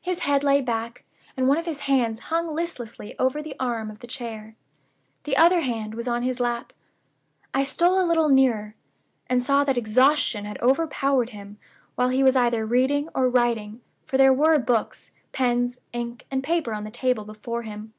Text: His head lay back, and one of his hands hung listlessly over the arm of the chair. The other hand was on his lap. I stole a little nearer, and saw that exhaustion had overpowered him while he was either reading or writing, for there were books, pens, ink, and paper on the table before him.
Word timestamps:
His 0.00 0.20
head 0.20 0.42
lay 0.42 0.62
back, 0.62 1.04
and 1.36 1.46
one 1.48 1.58
of 1.58 1.66
his 1.66 1.80
hands 1.80 2.18
hung 2.32 2.48
listlessly 2.48 3.14
over 3.18 3.42
the 3.42 3.54
arm 3.60 3.90
of 3.90 3.98
the 3.98 4.06
chair. 4.06 4.56
The 5.24 5.36
other 5.36 5.60
hand 5.60 5.94
was 5.94 6.08
on 6.08 6.22
his 6.22 6.40
lap. 6.40 6.72
I 7.52 7.62
stole 7.62 8.00
a 8.00 8.08
little 8.08 8.30
nearer, 8.30 8.74
and 9.28 9.42
saw 9.42 9.64
that 9.64 9.76
exhaustion 9.76 10.46
had 10.46 10.58
overpowered 10.62 11.28
him 11.28 11.58
while 11.94 12.08
he 12.08 12.22
was 12.24 12.36
either 12.36 12.64
reading 12.64 13.10
or 13.14 13.28
writing, 13.28 13.82
for 14.06 14.16
there 14.16 14.32
were 14.32 14.58
books, 14.58 15.10
pens, 15.32 15.78
ink, 15.92 16.24
and 16.30 16.42
paper 16.42 16.72
on 16.72 16.84
the 16.84 16.90
table 16.90 17.26
before 17.26 17.60
him. 17.60 17.92